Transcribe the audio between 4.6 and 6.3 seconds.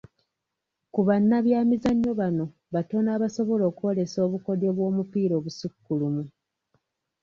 bw'omupiira obusukkulumu.